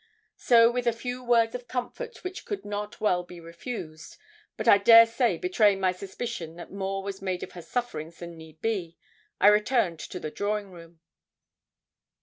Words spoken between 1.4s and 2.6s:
of comfort which